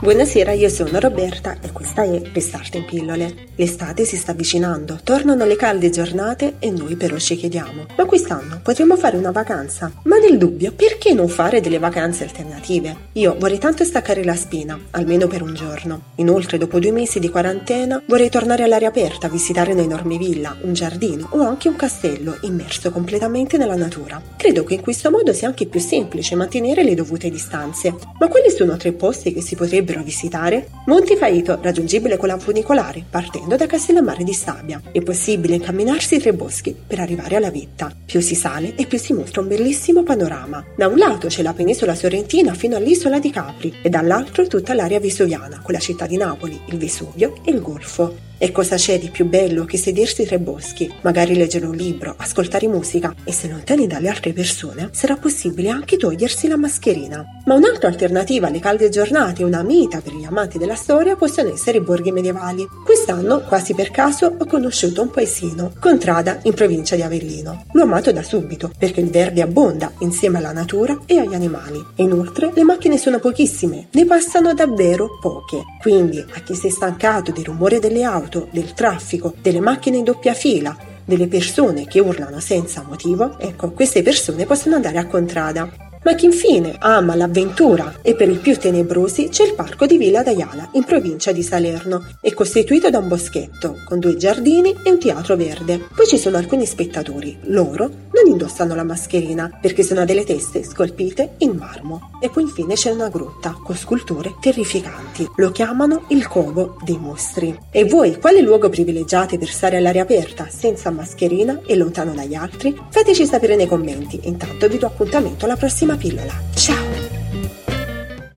[0.00, 3.34] Buonasera, io sono Roberta e questa è Restart in pillole.
[3.56, 8.58] L'estate si sta avvicinando, tornano le calde giornate e noi però ci chiediamo: ma quest'anno
[8.64, 9.92] potremmo fare una vacanza?
[10.02, 12.96] Ma nel dubbio, perché non fare delle vacanze alternative?
[13.12, 16.02] Io vorrei tanto staccare la spina, almeno per un giorno.
[16.16, 21.28] Inoltre, dopo due mesi di quarantena, vorrei tornare all'aria aperta, visitare un'enorme villa, un giardino
[21.30, 24.20] o anche un castello immerso completamente nella natura.
[24.36, 27.94] Credo che in questo modo sia anche più semplice mantenere le dovute distanze.
[28.18, 33.04] Ma quali sono tre posti che si potrebbero visitare Monte Faito, raggiungibile con la funicolare,
[33.08, 34.82] partendo da Castellammare di Stabia.
[34.90, 37.92] È possibile incamminarsi tra i boschi per arrivare alla vetta.
[38.08, 40.64] Più si sale e più si mostra un bellissimo panorama.
[40.74, 44.98] Da un lato c'è la penisola sorrentina fino all'isola di Capri e dall'altro tutta l'area
[44.98, 48.26] vesuviana, con la città di Napoli, il Vesuvio e il Golfo.
[48.40, 52.14] E cosa c'è di più bello che sedersi tra i boschi, magari leggere un libro,
[52.16, 57.26] ascoltare musica e se lontani dalle altre persone sarà possibile anche togliersi la mascherina.
[57.46, 61.78] Ma un'altra alternativa alle calde giornate, una meta per gli amanti della storia, possono essere
[61.78, 62.64] i borghi medievali.
[63.08, 67.64] Quest'anno, quasi per caso, ho conosciuto un paesino, Contrada, in provincia di Avellino.
[67.72, 71.82] L'ho amato da subito perché il verde abbonda insieme alla natura e agli animali.
[71.96, 75.62] Inoltre le macchine sono pochissime, ne passano davvero poche.
[75.80, 80.04] Quindi, a chi si è stancato del rumore delle auto, del traffico, delle macchine in
[80.04, 85.87] doppia fila, delle persone che urlano senza motivo, ecco, queste persone possono andare a contrada
[86.08, 90.22] ma chi infine ama l'avventura e per i più tenebrosi c'è il parco di Villa
[90.22, 92.02] d'Ayala in provincia di Salerno.
[92.22, 95.86] È costituito da un boschetto con due giardini e un teatro verde.
[95.94, 97.36] Poi ci sono alcuni spettatori.
[97.48, 102.12] Loro non indossano la mascherina perché sono delle teste scolpite in marmo.
[102.22, 105.28] E poi infine c'è una grotta con sculture terrificanti.
[105.36, 107.54] Lo chiamano il covo dei mostri.
[107.70, 112.74] E voi quale luogo privilegiate per stare all'aria aperta senza mascherina e lontano dagli altri?
[112.88, 114.20] Fateci sapere nei commenti.
[114.22, 116.74] Intanto vi do appuntamento alla prossima 比罗拉下